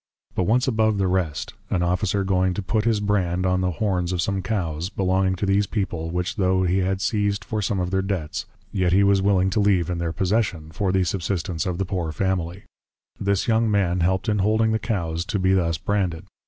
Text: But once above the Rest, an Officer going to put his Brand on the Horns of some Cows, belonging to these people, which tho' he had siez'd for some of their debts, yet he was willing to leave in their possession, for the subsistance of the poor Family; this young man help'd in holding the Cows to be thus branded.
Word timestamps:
But 0.33 0.45
once 0.45 0.67
above 0.67 0.97
the 0.97 1.07
Rest, 1.07 1.53
an 1.69 1.83
Officer 1.83 2.23
going 2.23 2.55
to 2.55 2.63
put 2.63 2.85
his 2.85 2.99
Brand 2.99 3.45
on 3.45 3.61
the 3.61 3.69
Horns 3.77 4.11
of 4.11 4.19
some 4.19 4.41
Cows, 4.41 4.89
belonging 4.89 5.35
to 5.35 5.45
these 5.45 5.67
people, 5.67 6.09
which 6.09 6.37
tho' 6.37 6.63
he 6.63 6.79
had 6.79 7.01
siez'd 7.01 7.45
for 7.45 7.61
some 7.61 7.79
of 7.79 7.91
their 7.91 8.01
debts, 8.01 8.47
yet 8.71 8.93
he 8.93 9.03
was 9.03 9.21
willing 9.21 9.51
to 9.51 9.59
leave 9.59 9.91
in 9.91 9.99
their 9.99 10.11
possession, 10.11 10.71
for 10.71 10.91
the 10.91 11.03
subsistance 11.03 11.67
of 11.67 11.77
the 11.77 11.85
poor 11.85 12.11
Family; 12.11 12.63
this 13.19 13.47
young 13.47 13.69
man 13.69 13.99
help'd 13.99 14.27
in 14.27 14.39
holding 14.39 14.71
the 14.71 14.79
Cows 14.79 15.23
to 15.25 15.37
be 15.37 15.53
thus 15.53 15.77
branded. 15.77 16.25